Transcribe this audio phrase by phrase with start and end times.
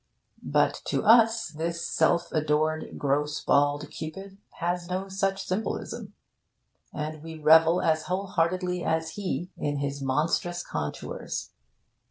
[0.41, 6.15] But to us this 'self adored, gross bald Cupid' has no such symbolism,
[6.91, 11.51] and we revel as whole heartedly as he in his monstrous contours.